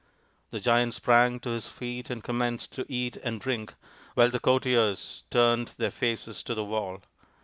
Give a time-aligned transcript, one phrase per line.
[0.49, 3.75] The Giant sprang to his feet and commenced to eat and drink,
[4.15, 7.03] while the courtiers turned their faces to the wall.